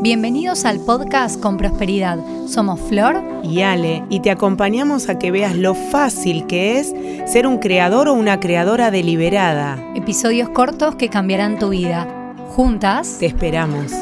[0.00, 2.18] Bienvenidos al podcast Con Prosperidad.
[2.46, 6.94] Somos Flor y Ale y te acompañamos a que veas lo fácil que es
[7.26, 9.76] ser un creador o una creadora deliberada.
[9.96, 12.06] Episodios cortos que cambiarán tu vida.
[12.50, 13.92] Juntas te esperamos.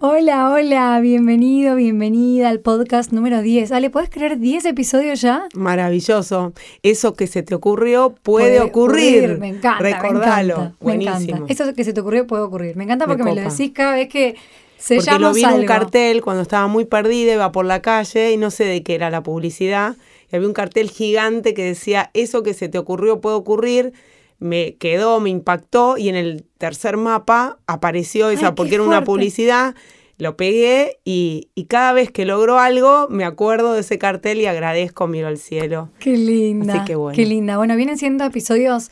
[0.00, 3.72] Hola, hola, bienvenido, bienvenida al podcast número 10.
[3.72, 5.48] Ale, ¿puedes creer 10 episodios ya?
[5.54, 6.52] Maravilloso.
[6.84, 9.38] Eso que se te ocurrió puede, ocurrir.
[9.38, 9.82] Me encanta.
[9.82, 10.76] Recordalo.
[10.80, 11.42] Me encanta.
[11.48, 12.76] Eso que se te ocurrió puede ocurrir.
[12.76, 14.36] Me encanta porque me, lo decís cada vez que
[14.76, 18.30] se porque lo vi en un cartel cuando estaba muy perdida, iba por la calle
[18.30, 19.96] y no sé de qué era la publicidad.
[20.30, 23.94] Y había un cartel gigante que decía, eso que se te ocurrió puede ocurrir
[24.38, 29.74] me quedó, me impactó y en el tercer mapa apareció esa, porque era una publicidad,
[30.18, 35.06] lo pegué y, cada vez que logro algo me acuerdo de ese cartel y agradezco,
[35.06, 35.90] miro al cielo.
[35.98, 36.84] Qué linda.
[36.84, 37.56] Qué linda.
[37.56, 38.90] Bueno, vienen siendo episodios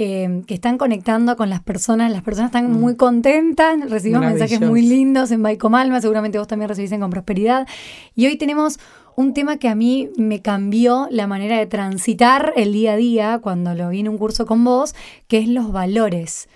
[0.00, 2.12] eh, que están conectando con las personas.
[2.12, 2.80] Las personas están mm.
[2.80, 7.10] muy contentas, recibimos mensajes muy lindos en Baico Malma, seguramente vos también recibís en Con
[7.10, 7.66] Prosperidad.
[8.14, 8.78] Y hoy tenemos
[9.16, 13.40] un tema que a mí me cambió la manera de transitar el día a día
[13.42, 14.94] cuando lo vi en un curso con vos,
[15.26, 16.48] que es los valores.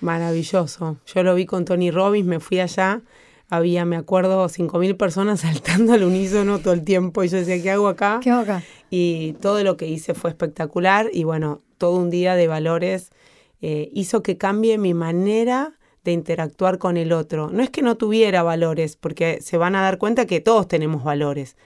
[0.00, 0.96] Maravilloso.
[1.04, 3.02] Yo lo vi con Tony Robbins, me fui allá,
[3.48, 7.70] había, me acuerdo, 5.000 personas saltando al unísono todo el tiempo y yo decía, ¿qué
[7.70, 8.20] hago acá?
[8.22, 8.62] ¿Qué hago acá?
[8.90, 13.10] Y todo lo que hice fue espectacular y bueno, todo un día de valores
[13.60, 17.50] eh, hizo que cambie mi manera de interactuar con el otro.
[17.50, 21.04] No es que no tuviera valores, porque se van a dar cuenta que todos tenemos
[21.04, 21.56] valores.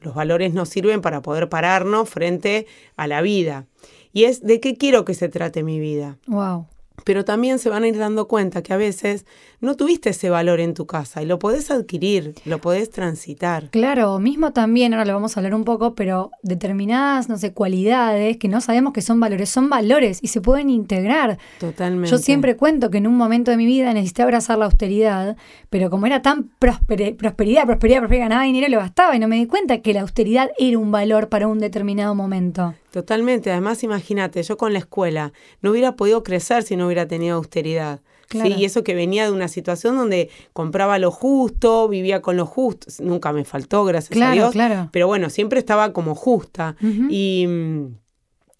[0.00, 2.66] Los valores nos sirven para poder pararnos frente
[2.96, 3.66] a la vida.
[4.12, 6.18] Y es de qué quiero que se trate mi vida.
[6.26, 6.66] Wow
[7.04, 9.26] pero también se van a ir dando cuenta que a veces
[9.60, 13.70] no tuviste ese valor en tu casa y lo podés adquirir, lo podés transitar.
[13.70, 18.36] Claro, mismo también, ahora lo vamos a hablar un poco, pero determinadas, no sé, cualidades
[18.38, 21.38] que no sabemos que son valores, son valores y se pueden integrar.
[21.60, 22.10] Totalmente.
[22.10, 25.36] Yo siempre cuento que en un momento de mi vida necesité abrazar la austeridad,
[25.70, 29.46] pero como era tan prosperidad, prosperidad, prosperidad, ganaba dinero, lo gastaba y no me di
[29.46, 32.74] cuenta que la austeridad era un valor para un determinado momento.
[32.92, 33.50] Totalmente.
[33.50, 35.32] Además, imagínate, yo con la escuela
[35.62, 38.00] no hubiera podido crecer si no hubiera tenido austeridad.
[38.30, 38.54] ¿sí?
[38.56, 42.88] Y eso que venía de una situación donde compraba lo justo, vivía con lo justo.
[43.02, 44.52] Nunca me faltó, gracias a Dios.
[44.52, 44.90] Claro.
[44.92, 46.76] Pero bueno, siempre estaba como justa.
[47.08, 47.86] Y mm,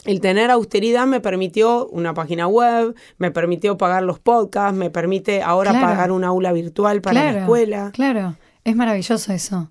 [0.07, 5.43] el tener austeridad me permitió una página web, me permitió pagar los podcasts, me permite
[5.43, 7.91] ahora pagar una aula virtual para la escuela.
[7.93, 9.71] Claro, es maravilloso eso.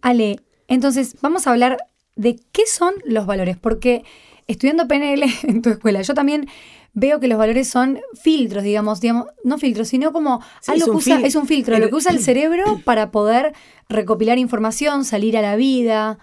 [0.00, 1.76] Ale, entonces vamos a hablar
[2.16, 4.04] de qué son los valores, porque
[4.46, 6.48] estudiando PNL en tu escuela, yo también
[6.92, 11.20] veo que los valores son filtros, digamos, digamos no filtros, sino como algo que usa,
[11.20, 13.52] es un filtro, lo que usa el cerebro para poder
[13.88, 16.18] recopilar información, salir a la vida.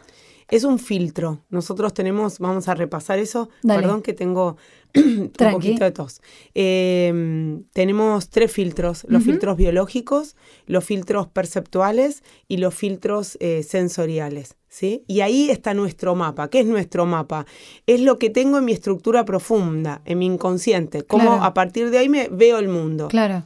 [0.49, 1.39] Es un filtro.
[1.49, 3.49] Nosotros tenemos, vamos a repasar eso.
[3.65, 4.57] Perdón que tengo
[4.95, 6.21] un poquito de tos.
[6.53, 10.35] Em, tenemos tres filtros, los filtros biológicos,
[10.65, 14.55] los filtros perceptuales y los filtros eh, sensoriales.
[14.67, 15.03] ¿sí?
[15.07, 16.49] Y ahí está nuestro mapa.
[16.49, 17.45] ¿Qué es nuestro mapa?
[17.85, 21.99] Es lo que tengo en mi estructura profunda, en mi inconsciente, cómo a partir de
[21.99, 23.07] ahí me veo el mundo.
[23.07, 23.45] Claro.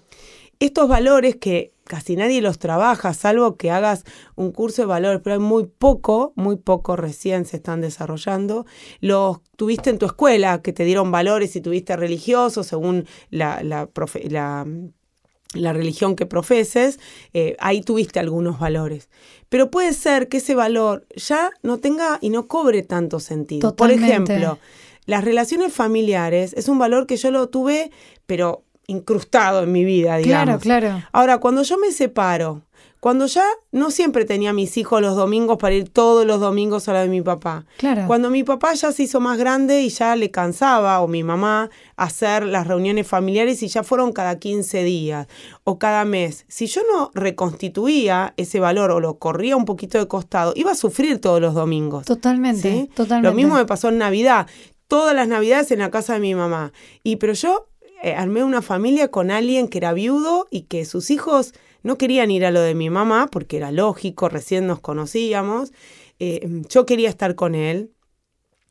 [0.59, 4.03] Estos valores que casi nadie los trabaja, salvo que hagas
[4.35, 8.65] un curso de valores, pero hay muy poco, muy poco recién se están desarrollando.
[8.99, 13.87] Los tuviste en tu escuela, que te dieron valores y tuviste religiosos según la, la,
[15.53, 16.99] la, religión que profeses,
[17.33, 19.09] eh, ahí tuviste algunos valores.
[19.49, 23.75] Pero puede ser que ese valor ya no tenga y no cobre tanto sentido.
[23.75, 24.57] Por ejemplo,
[25.05, 27.91] las relaciones familiares es un valor que yo lo tuve,
[28.25, 30.61] pero incrustado en mi vida, digamos.
[30.61, 31.03] Claro, claro.
[31.11, 32.61] Ahora, cuando yo me separo,
[33.05, 36.87] cuando ya no siempre tenía a mis hijos los domingos para ir todos los domingos
[36.89, 37.63] a la de mi papá.
[37.77, 38.07] Claro.
[38.07, 41.69] Cuando mi papá ya se hizo más grande y ya le cansaba, o mi mamá,
[41.97, 45.27] hacer las reuniones familiares y ya fueron cada 15 días
[45.63, 46.45] o cada mes.
[46.47, 50.75] Si yo no reconstituía ese valor o lo corría un poquito de costado, iba a
[50.75, 52.07] sufrir todos los domingos.
[52.07, 53.29] Totalmente, totalmente.
[53.29, 54.47] Lo mismo me pasó en Navidad.
[54.87, 56.73] Todas las Navidades en la casa de mi mamá.
[57.03, 57.67] Y pero yo
[58.03, 61.53] eh, armé una familia con alguien que era viudo y que sus hijos
[61.83, 65.71] no querían ir a lo de mi mamá, porque era lógico, recién nos conocíamos.
[66.19, 67.91] Eh, yo quería estar con él,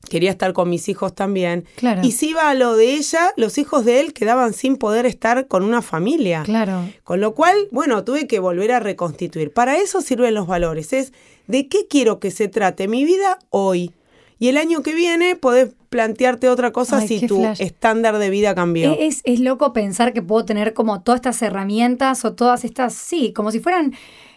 [0.09, 1.65] quería estar con mis hijos también.
[1.77, 2.03] Claro.
[2.05, 5.47] Y si iba a lo de ella, los hijos de él quedaban sin poder estar
[5.47, 6.43] con una familia.
[6.45, 6.89] Claro.
[7.05, 9.53] Con lo cual, bueno, tuve que volver a reconstituir.
[9.53, 10.93] Para eso sirven los valores.
[10.93, 11.13] Es
[11.47, 13.93] de qué quiero que se trate mi vida hoy.
[14.39, 18.97] Y el año que viene podés plantearte otra cosa si tu estándar de vida cambió.
[18.99, 23.33] Es, es loco pensar que puedo tener como todas estas herramientas o todas estas, sí,
[23.33, 23.95] como si fueran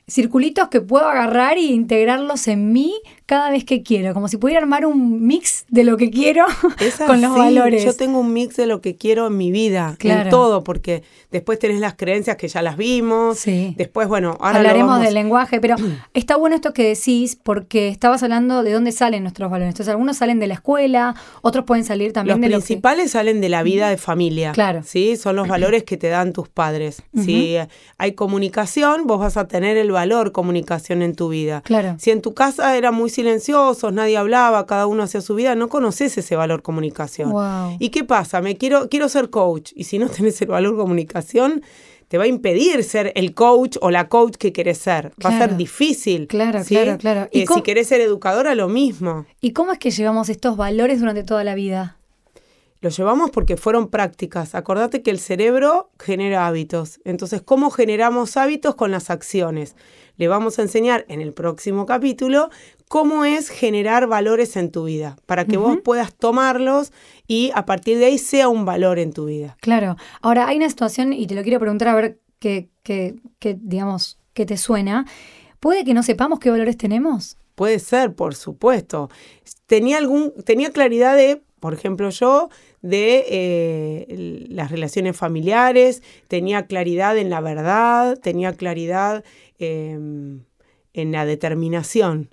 [0.08, 2.94] circulitos que puedo agarrar e integrarlos en mí
[3.28, 6.46] cada vez que quiero, como si pudiera armar un mix de lo que quiero
[7.08, 7.84] con los valores.
[7.84, 11.60] Yo tengo un mix de lo que quiero en mi vida, en todo, porque después
[11.60, 13.38] tenés las creencias que ya las vimos.
[13.40, 13.76] Sí.
[13.78, 15.76] Después, bueno, ahora hablaremos del lenguaje, pero
[16.14, 19.74] está bueno esto que decís porque estabas hablando de dónde salen nuestros valores.
[19.74, 23.42] Entonces, algunos salen de la escuela, otros pueden salir también los de Los principales salen
[23.42, 24.54] de la vida de familia.
[24.54, 24.84] Claro.
[24.86, 27.04] Sí, son los valores que te dan tus padres.
[27.14, 27.58] Si
[27.98, 31.62] hay comunicación, vos vas a tener el valor comunicación en tu vida.
[31.66, 31.98] Claro.
[32.00, 35.70] Si en tu casa era muy silenciosos, nadie hablaba, cada uno hacía su vida, no
[35.70, 37.34] conoces ese valor comunicación.
[37.80, 38.42] ¿Y qué pasa?
[38.42, 41.64] Me quiero, quiero ser coach y si no tenés el valor comunicación,
[42.08, 45.14] te va a impedir ser el coach o la coach que querés ser.
[45.26, 46.28] Va a ser difícil.
[46.28, 47.28] Claro, claro, claro.
[47.32, 49.26] ¿Y si querés ser educadora, lo mismo.
[49.42, 51.98] ¿Y cómo es que llevamos estos valores durante toda la vida?
[52.80, 54.54] Lo llevamos porque fueron prácticas.
[54.54, 57.00] Acordate que el cerebro genera hábitos.
[57.04, 59.76] Entonces, ¿cómo generamos hábitos con las acciones?
[60.18, 62.50] Le vamos a enseñar en el próximo capítulo
[62.88, 66.92] cómo es generar valores en tu vida, para que vos puedas tomarlos
[67.28, 69.58] y a partir de ahí sea un valor en tu vida.
[69.62, 69.98] Claro.
[70.22, 74.20] Ahora, hay una situación, y te lo quiero preguntar a ver qué, qué, qué digamos,
[74.34, 75.06] qué te suena.
[75.60, 77.38] ¿Puede que no sepamos qué valores tenemos?
[77.56, 79.10] Puede ser, por supuesto.
[79.66, 82.50] Tenía, algún, tenía claridad de por ejemplo, yo
[82.82, 89.24] de eh, las relaciones familiares, tenía claridad en la verdad, tenía claridad
[89.58, 90.44] em,
[90.94, 92.30] en la determinación.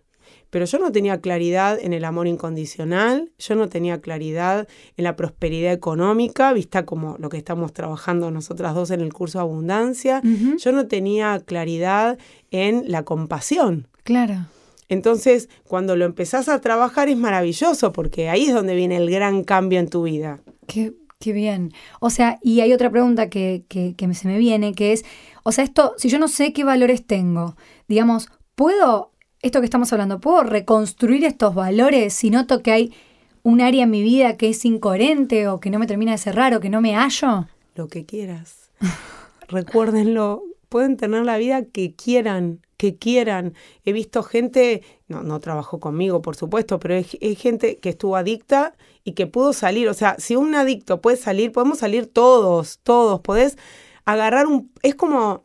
[0.55, 5.17] Pero yo no tenía claridad en el amor incondicional, yo no tenía claridad en la
[5.17, 10.23] prosperidad económica, vista como lo que estamos trabajando nosotras dos en el curso de abundancia,
[10.57, 12.19] yo no tenía claridad
[12.53, 13.89] en la compasión.
[14.05, 14.47] Claro.
[14.89, 19.43] Entonces, cuando lo empezás a trabajar es maravilloso porque ahí es donde viene el gran
[19.43, 20.39] cambio en tu vida.
[20.69, 21.73] Qué, qué bien.
[21.99, 25.05] O sea, y hay otra pregunta que, que, que se me viene, que es,
[25.43, 27.57] o sea, esto, si yo no sé qué valores tengo,
[27.89, 29.14] digamos, ¿puedo,
[29.45, 32.95] esto que estamos hablando, ¿puedo reconstruir estos valores si noto que hay
[33.43, 36.55] un área en mi vida que es incoherente o que no me termina de cerrar
[36.55, 37.47] o que no me hallo?
[37.75, 38.71] Lo que quieras.
[39.49, 43.55] Recuérdenlo, pueden tener la vida que quieran que quieran.
[43.85, 48.75] He visto gente, no, no trabajó conmigo, por supuesto, pero hay, gente que estuvo adicta
[49.05, 49.89] y que pudo salir.
[49.89, 53.21] O sea, si un adicto puede salir, podemos salir todos, todos.
[53.21, 53.57] Podés
[54.05, 54.73] agarrar un...
[54.83, 55.43] Es como...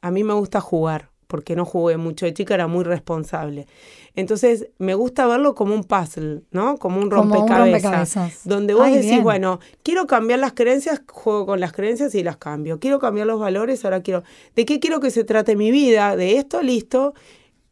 [0.00, 3.66] A mí me gusta jugar, porque no jugué mucho de chica, era muy responsable.
[4.16, 6.78] Entonces, me gusta verlo como un puzzle, ¿no?
[6.78, 8.40] Como un rompecabezas.
[8.44, 12.80] Donde vos decís, bueno, quiero cambiar las creencias, juego con las creencias y las cambio.
[12.80, 14.24] Quiero cambiar los valores, ahora quiero.
[14.56, 16.16] ¿De qué quiero que se trate mi vida?
[16.16, 17.14] De esto, listo.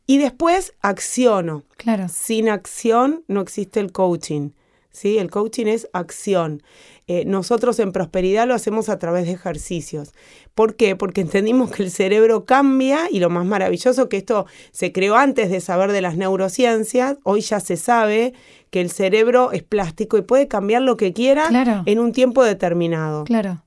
[0.06, 1.64] Y después acciono.
[1.78, 2.06] Claro.
[2.08, 4.50] Sin acción no existe el coaching.
[4.96, 5.18] ¿sí?
[5.18, 6.62] El coaching es acción.
[7.08, 10.12] Eh, nosotros en prosperidad lo hacemos a través de ejercicios.
[10.56, 10.96] ¿Por qué?
[10.96, 15.48] Porque entendimos que el cerebro cambia y lo más maravilloso que esto se creó antes
[15.48, 18.34] de saber de las neurociencias, hoy ya se sabe
[18.70, 21.48] que el cerebro es plástico y puede cambiar lo que quiera
[21.86, 23.22] en un tiempo determinado.
[23.22, 23.62] Claro.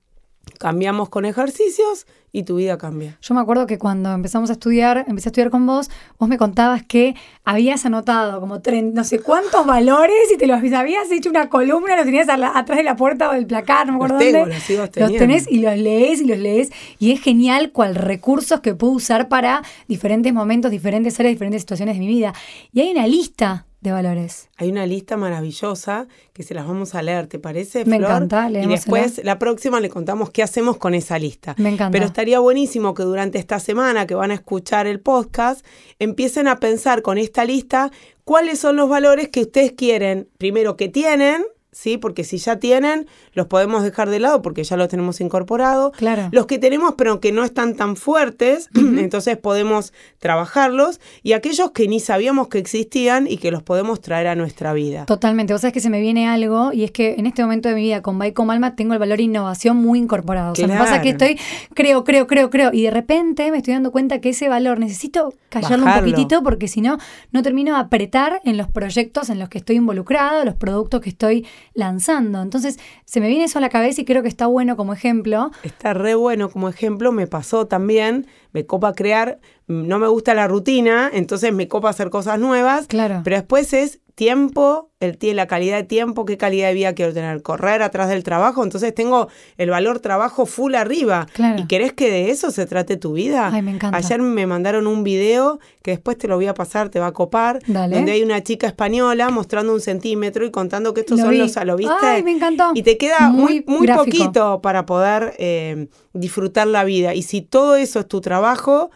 [0.59, 3.17] Cambiamos con ejercicios y tu vida cambia.
[3.21, 6.37] Yo me acuerdo que cuando empezamos a estudiar, empecé a estudiar con vos, vos me
[6.37, 7.15] contabas que
[7.45, 8.61] habías anotado como
[8.93, 12.83] no sé cuántos valores y te los habías hecho una columna, los tenías atrás de
[12.83, 14.45] la puerta o del placar, no me acuerdo los dónde.
[14.77, 18.75] Los, los tenés y los lees y los lees y es genial cuál recursos que
[18.75, 22.33] puedo usar para diferentes momentos, diferentes áreas, diferentes situaciones de mi vida.
[22.73, 24.49] Y hay una lista de valores.
[24.57, 27.85] Hay una lista maravillosa que se las vamos a leer, ¿te parece?
[27.85, 31.55] Me encanta, Y después, la próxima, le contamos qué hacemos con esa lista.
[31.57, 31.91] Me encanta.
[31.91, 35.65] Pero estaría buenísimo que durante esta semana que van a escuchar el podcast,
[35.97, 37.91] empiecen a pensar con esta lista
[38.25, 41.97] cuáles son los valores que ustedes quieren, primero que tienen, ¿sí?
[41.97, 45.91] Porque si ya tienen, los podemos dejar de lado porque ya los tenemos incorporados.
[45.97, 46.29] Claro.
[46.31, 50.99] Los que tenemos pero que no están tan fuertes, entonces podemos trabajarlos.
[51.23, 55.05] Y aquellos que ni sabíamos que existían y que los podemos traer a nuestra vida.
[55.05, 55.53] Totalmente.
[55.53, 57.81] Vos sabés que se me viene algo y es que en este momento de mi
[57.83, 60.53] vida con Baico Alma tengo el valor innovación muy incorporado.
[60.53, 61.39] O sea, me pasa que estoy,
[61.73, 62.71] creo, creo, creo, creo.
[62.73, 66.67] Y de repente me estoy dando cuenta que ese valor necesito callarlo un poquitito porque
[66.67, 66.97] si no,
[67.31, 71.09] no termino de apretar en los proyectos en los que estoy involucrado, los productos que
[71.09, 72.41] estoy lanzando.
[72.41, 75.51] Entonces, se me viene eso a la cabeza y creo que está bueno como ejemplo.
[75.63, 80.47] Está re bueno como ejemplo, me pasó también, me copa crear, no me gusta la
[80.47, 83.21] rutina, entonces me copa hacer cosas nuevas, claro.
[83.23, 87.41] pero después es tiempo, el, la calidad de tiempo, qué calidad de vida quiero tener,
[87.41, 91.25] correr atrás del trabajo, entonces tengo el valor trabajo full arriba.
[91.57, 93.49] ¿Y querés que de eso se trate tu vida?
[93.53, 93.97] Ay, me encanta.
[93.97, 97.13] Ayer me mandaron un video que después te lo voy a pasar, te va a
[97.13, 101.55] copar, donde hay una chica española mostrando un centímetro y contando que estos son los,
[101.65, 101.93] ¿lo viste?
[102.01, 102.71] Ay, me encantó.
[102.73, 107.13] Y te queda muy, muy, poquito para poder eh, disfrutar la vida.
[107.13, 108.91] Y si todo eso es tu trabajo,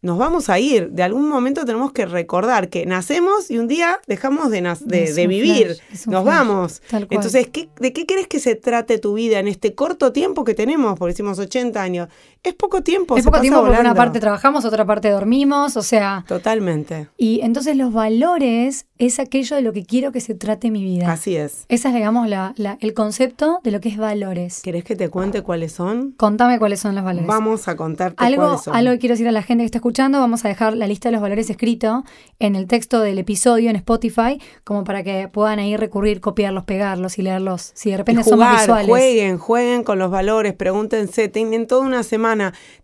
[0.00, 0.90] nos vamos a ir.
[0.90, 5.76] De algún momento tenemos que recordar que nacemos y un día dejamos de, de, vivir.
[6.06, 6.82] nos vamos.
[7.10, 7.48] Entonces,
[7.80, 10.98] ¿de qué crees que se trate tu vida en este corto tiempo que tenemos?
[10.98, 12.08] Porque decimos 80 años.
[12.42, 13.16] Es poco tiempo.
[13.16, 16.24] Es poco tiempo porque una parte trabajamos, otra parte dormimos, o sea.
[16.26, 17.08] Totalmente.
[17.16, 21.10] Y entonces los valores es aquello de lo que quiero que se trate mi vida.
[21.12, 21.64] Así es.
[21.68, 24.60] Ese es, digamos, la, el concepto de lo que es valores.
[24.62, 26.12] ¿Querés que te cuente cuáles son?
[26.12, 27.26] Contame cuáles son los valores.
[27.26, 28.76] Vamos a contarte algo, cuáles son.
[28.76, 31.08] Algo que quiero decir a la gente que está escuchando, vamos a dejar la lista
[31.08, 32.04] de los valores escrito
[32.38, 37.18] en el texto del episodio en Spotify, como para que puedan ahí recurrir, copiarlos, pegarlos
[37.18, 37.70] y leerlos.
[37.74, 38.88] Si de repente son más visuales.
[38.88, 42.27] Jueguen, jueguen con los valores, pregúntense, tienen toda una semana,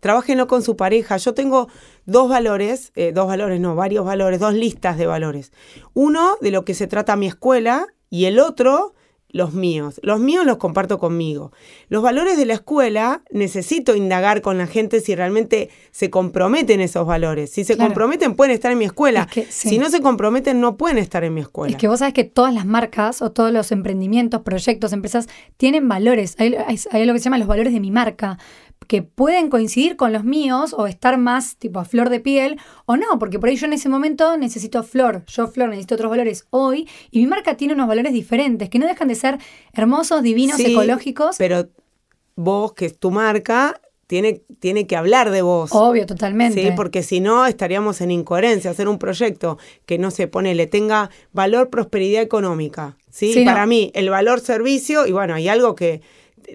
[0.01, 1.17] trabajenlo con su pareja.
[1.17, 1.69] Yo tengo
[2.07, 5.53] dos valores, eh, dos valores, no, varios valores, dos listas de valores.
[5.95, 8.95] Uno de lo que se trata mi escuela y el otro
[9.35, 10.01] los míos.
[10.05, 11.51] Los míos los comparto conmigo.
[11.89, 17.05] Los valores de la escuela necesito indagar con la gente si realmente se comprometen esos
[17.05, 17.51] valores.
[17.51, 19.29] Si se comprometen pueden estar en mi escuela.
[19.49, 21.73] Si no se comprometen no pueden estar en mi escuela.
[21.73, 25.89] Es que vos sabes que todas las marcas o todos los emprendimientos, proyectos, empresas tienen
[25.89, 26.37] valores.
[26.39, 26.55] Hay,
[26.93, 28.39] hay, lo que se llama los valores de mi marca
[28.87, 32.97] que pueden coincidir con los míos o estar más tipo a flor de piel o
[32.97, 36.47] no, porque por ahí yo en ese momento necesito flor, yo flor necesito otros valores
[36.51, 39.39] hoy y mi marca tiene unos valores diferentes que no dejan de ser
[39.73, 41.37] hermosos, divinos, ecológicos.
[41.39, 41.69] Pero
[42.37, 45.71] vos, que es tu marca, tiene, tiene que hablar de vos.
[45.73, 46.63] Obvio, totalmente.
[46.63, 48.71] Sí, porque si no estaríamos en incoherencia.
[48.71, 52.97] Hacer un proyecto que no se pone, le tenga valor, prosperidad económica.
[53.11, 56.03] Sí, para mí, el valor servicio, y bueno, hay algo que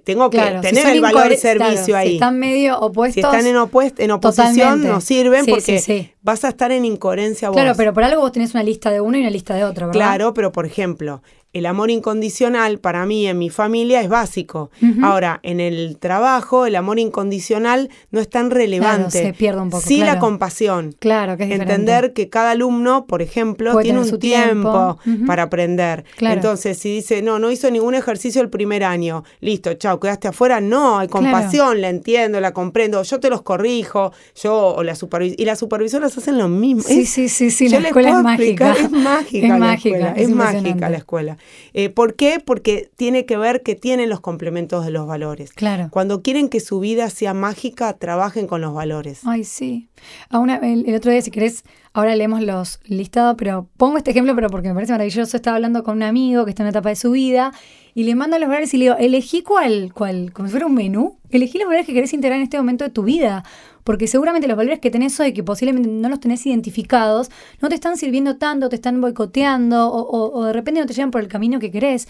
[0.03, 2.09] tengo que tener el valor servicio ahí.
[2.09, 3.15] Si están medio opuestos.
[3.15, 3.55] Si están en,
[3.97, 7.55] en oposición, no sirven porque vas a estar en incoherencia vos.
[7.55, 9.87] Claro, pero por algo vos tenés una lista de uno y una lista de otro,
[9.87, 9.99] ¿verdad?
[9.99, 11.21] Claro, pero por ejemplo,
[11.51, 14.69] el amor incondicional para mí en mi familia es básico.
[15.01, 19.23] Ahora, en el trabajo, el amor incondicional no es tan relevante.
[19.23, 19.83] se pierde un poco.
[19.83, 20.95] Sí, la compasión.
[20.99, 26.05] Claro, que es Entender que cada alumno, por ejemplo, tiene un tiempo, para aprender.
[26.19, 30.61] Entonces, si dice, no, no hizo ningún ejercicio el primer año, listo, chao, quedaste afuera,
[30.61, 35.35] no, hay compasión, la entiendo, la comprendo, yo te los corrijo, yo o la supervisora.
[35.41, 35.59] Y las
[36.17, 36.81] hacen lo mismo.
[36.81, 38.73] Sí, sí, sí, sí, la escuela es mágica.
[38.73, 39.47] Es mágica.
[39.47, 41.37] Es mágica, es mágica la escuela.
[41.73, 42.41] Eh, ¿Por qué?
[42.43, 45.51] Porque tiene que ver que tienen los complementos de los valores.
[45.53, 45.87] Claro.
[45.91, 49.21] Cuando quieren que su vida sea mágica, trabajen con los valores.
[49.25, 49.89] Ay, sí.
[50.31, 51.63] el, otro día, si querés,
[51.93, 55.37] ahora leemos los listados, pero pongo este ejemplo, pero porque me parece maravilloso.
[55.37, 57.53] Estaba hablando con un amigo que está en una etapa de su vida
[57.93, 60.73] y le mando los valores y le digo, elegí cuál, cuál, como si fuera un
[60.73, 63.43] menú, elegí los valores que querés integrar en este momento de tu vida
[63.83, 67.29] porque seguramente los valores que tenés hoy, que posiblemente no los tenés identificados,
[67.61, 71.21] no te están sirviendo tanto, te están boicoteando o, de repente no te llevan por
[71.21, 72.07] el camino que querés.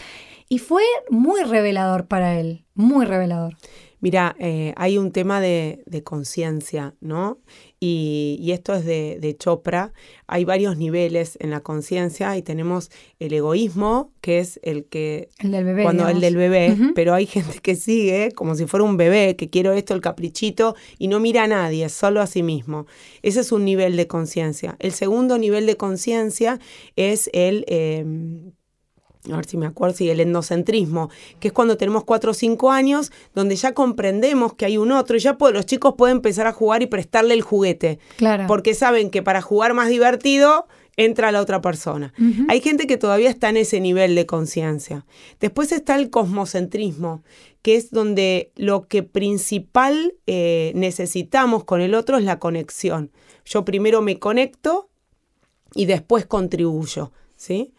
[0.48, 3.56] Y fue muy revelador para él, muy revelador.
[4.02, 7.40] Mira, eh, hay un tema de conciencia, ¿no?
[7.82, 9.94] Y, esto es de, Chopra.
[10.28, 15.30] Hay varios niveles en la conciencia y tenemos el egoísmo, que es el que...
[15.40, 15.84] El del bebé.
[15.84, 19.50] Cuando el del bebé, pero hay gente que sigue como si fuera un bebé, que
[19.50, 22.86] quiero esto, el caprichito, y no mira a nadie, solo a sí mismo.
[23.22, 24.76] Ese es un nivel de conciencia.
[24.80, 26.60] El segundo nivel de conciencia
[26.96, 27.64] es el...
[27.68, 28.52] Em,
[29.32, 31.10] a ver si me acuerdo, sí, el endocentrismo,
[31.40, 35.18] que es cuando tenemos cuatro o cinco años, donde ya comprendemos que hay un otro,
[35.18, 38.00] y ya los chicos pueden empezar a jugar y prestarle el juguete.
[38.18, 38.46] Claro.
[38.48, 42.14] Porque saben que para jugar más divertido entra la otra persona.
[42.50, 45.06] Hay gente que todavía está en ese nivel de conciencia.
[45.40, 47.24] Después está el cosmocentrismo,
[47.62, 53.12] que es donde lo que principal eh, necesitamos con el otro es la conexión.
[53.46, 54.90] Yo primero me conecto
[55.74, 57.14] y después contribuyo.
[57.39, 57.74] ¿Sí?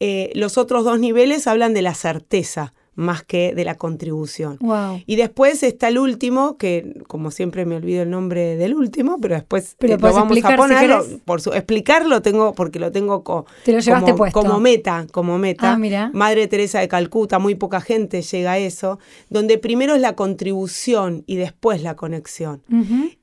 [0.00, 4.58] Eh, los otros dos niveles hablan de la certeza más que de la contribución.
[5.06, 9.34] Y después está el último, que como siempre me olvido el nombre del último, pero
[9.34, 13.46] después pero eh, lo vamos a poner, por su, explicarlo tengo, porque lo tengo como,
[14.60, 15.72] meta, como meta.
[15.72, 16.10] Ah, mira.
[16.12, 21.24] Madre Teresa de Calcuta, muy poca gente llega a eso, donde primero es la contribución
[21.26, 22.62] y después la conexión.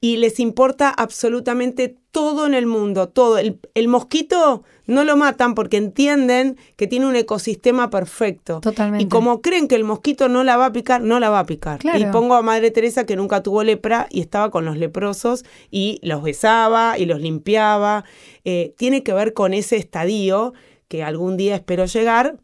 [0.02, 3.38] Y les importa absolutamente todo en el mundo, todo.
[3.38, 8.60] El, el, mosquito no lo matan porque entienden que tiene un ecosistema perfecto.
[8.60, 9.06] Totalmente.
[9.06, 11.46] Y como creen que el mosquito no la va a picar, no la va a
[11.46, 11.80] picar.
[11.98, 16.00] Y pongo a Madre Teresa que nunca tuvo lepra y estaba con los leprosos y
[16.04, 18.04] los besaba y los limpiaba.
[18.44, 20.54] Eh, tiene que ver con ese estadio
[20.90, 22.38] que algún día espero llegar,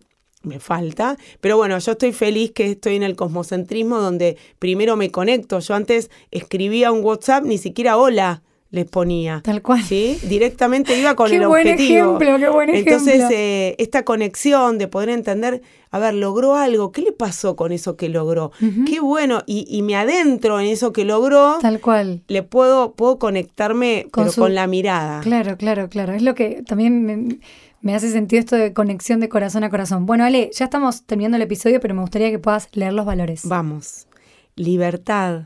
[0.43, 1.17] me falta.
[1.41, 5.59] Pero bueno, yo estoy feliz que estoy en el cosmocentrismo donde primero me conecto.
[5.59, 9.41] Yo antes escribía un WhatsApp, ni siquiera hola les ponía.
[9.43, 9.81] Tal cual.
[9.81, 10.19] ¿sí?
[10.23, 12.17] Directamente iba con qué el buen objetivo.
[12.17, 13.37] Ejemplo, qué buen Entonces, ejemplo.
[13.37, 17.95] eh, esta conexión de poder entender, a ver, logró algo, ¿qué le pasó con eso
[17.95, 18.51] que logró?
[18.85, 21.59] Qué bueno, y, y, me adentro en eso que logró.
[21.61, 22.21] Tal cual.
[22.27, 25.21] Le puedo, puedo conectarme, con pero con la mirada.
[25.21, 26.13] Claro, claro, claro.
[26.13, 27.39] Es lo que también me,
[27.81, 30.05] me hace sentido esto de conexión de corazón a corazón.
[30.05, 33.43] Bueno, Ale, ya estamos terminando el episodio, pero me gustaría que puedas leer los valores.
[33.45, 34.07] Vamos.
[34.55, 35.43] Libertad,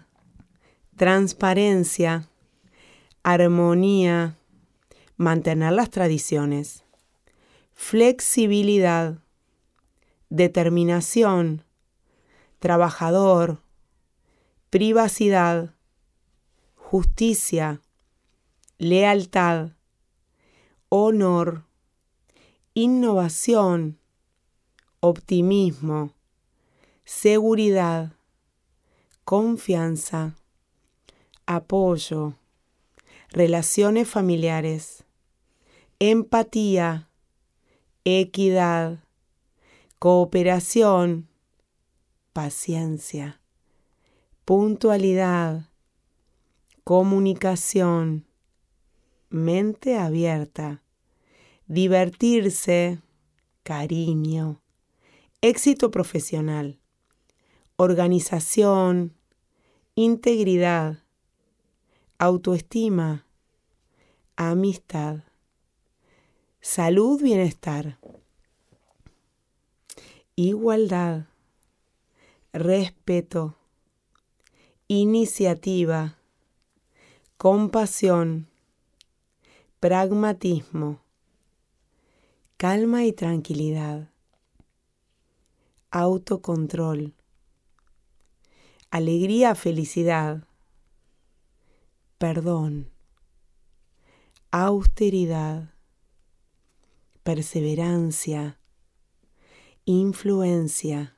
[0.96, 2.30] transparencia,
[3.24, 4.38] armonía,
[5.18, 6.84] mantener las tradiciones,
[7.74, 9.20] flexibilidad,
[10.30, 11.64] determinación,
[12.60, 13.62] trabajador,
[14.70, 15.74] privacidad,
[16.76, 17.82] justicia,
[18.78, 19.72] lealtad,
[20.90, 21.66] honor,
[22.74, 24.00] innovación,
[25.00, 26.14] optimismo,
[27.06, 28.14] seguridad,
[29.24, 30.36] confianza,
[31.46, 32.36] apoyo,
[33.32, 35.06] relaciones familiares,
[36.00, 37.10] empatía,
[38.04, 39.00] equidad,
[40.00, 41.30] cooperación,
[42.34, 43.40] paciencia,
[44.44, 45.70] puntualidad,
[46.84, 48.26] comunicación,
[49.30, 50.84] mente abierta,
[51.68, 53.00] divertirse,
[53.64, 54.62] cariño,
[55.40, 56.80] éxito profesional,
[57.78, 59.16] organización,
[59.96, 61.01] integridad,
[62.22, 63.26] autoestima,
[64.36, 65.24] amistad,
[66.60, 67.98] salud, bienestar,
[70.36, 71.26] igualdad,
[72.54, 73.58] respeto,
[74.88, 76.20] iniciativa,
[77.38, 78.48] compasión,
[79.80, 81.02] pragmatismo,
[82.58, 84.12] calma y tranquilidad,
[85.90, 87.16] autocontrol,
[88.92, 90.46] alegría, felicidad,
[92.22, 92.92] perdón,
[94.52, 95.74] austeridad,
[97.24, 98.60] perseverancia,
[99.86, 101.18] influencia,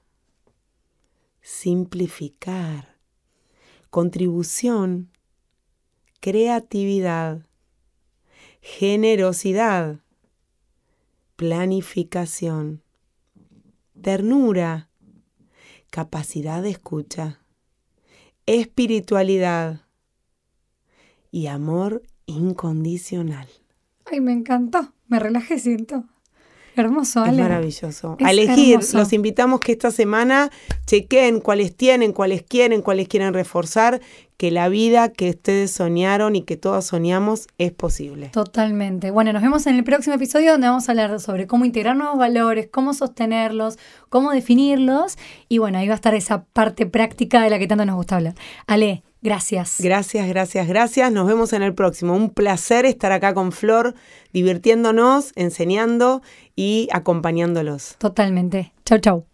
[1.41, 2.95] simplificar,
[3.89, 5.11] contribución,
[6.21, 7.47] creatividad,
[8.61, 9.99] generosidad,
[11.35, 12.81] planificación,
[14.01, 14.89] ternura,
[15.89, 17.41] capacidad de escucha,
[18.45, 19.82] espiritualidad,
[21.33, 23.47] y amor incondicional.
[24.05, 24.93] Ay, me encantó.
[25.07, 26.03] Me relajé, siento.
[26.75, 27.41] Hermoso, Ale.
[27.41, 28.17] Es maravilloso.
[28.23, 30.51] a elegir, los invitamos que esta semana
[30.85, 33.99] chequen cuáles tienen, cuáles quieren, cuáles quieren reforzar,
[34.37, 38.29] que la vida que ustedes soñaron y que todas soñamos es posible.
[38.29, 39.09] Totalmente.
[39.09, 42.17] Bueno, nos vemos en el próximo episodio donde vamos a hablar sobre cómo integrar nuevos
[42.17, 45.17] valores, cómo sostenerlos, cómo definirlos.
[45.49, 48.17] Y bueno, ahí va a estar esa parte práctica de la que tanto nos gusta
[48.17, 48.35] hablar.
[48.67, 49.77] Ale, Gracias.
[49.79, 51.11] Gracias, gracias, gracias.
[51.11, 52.13] Nos vemos en el próximo.
[52.13, 53.95] Un placer estar acá con Flor,
[54.33, 56.21] divirtiéndonos, enseñando
[56.55, 57.95] y acompañándolos.
[57.99, 58.73] Totalmente.
[58.85, 59.25] Chau, chau.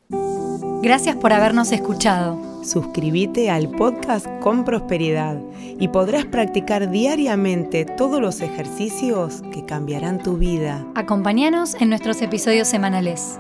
[0.82, 2.40] Gracias por habernos escuchado.
[2.64, 5.42] Suscríbete al podcast con prosperidad
[5.80, 10.86] y podrás practicar diariamente todos los ejercicios que cambiarán tu vida.
[10.96, 13.40] Acompáñanos en nuestros episodios semanales.